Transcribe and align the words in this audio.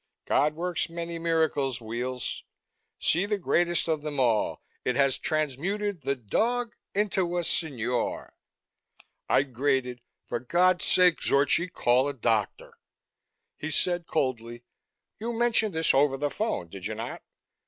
God 0.25 0.55
works 0.55 0.89
many 0.89 1.19
miracles, 1.19 1.79
Weels. 1.79 2.43
See 2.97 3.27
the 3.27 3.37
greatest 3.37 3.87
of 3.87 4.01
them 4.01 4.19
all 4.19 4.63
it 4.83 4.95
has 4.95 5.19
transmuted 5.19 6.01
the 6.01 6.15
dog 6.15 6.73
into 6.95 7.37
a 7.37 7.43
signore!" 7.43 8.31
I 9.29 9.43
grated, 9.43 10.01
"For 10.25 10.39
God's 10.39 10.85
sake, 10.85 11.17
Zorchi, 11.21 11.67
call 11.71 12.07
a 12.07 12.13
doctor!" 12.15 12.73
He 13.59 13.69
said 13.69 14.07
coldly, 14.07 14.63
"You 15.19 15.33
mentioned 15.33 15.75
this 15.75 15.93
over 15.93 16.17
the 16.17 16.31
phone, 16.31 16.69
did 16.69 16.87
you 16.87 16.95
not? 16.95 17.21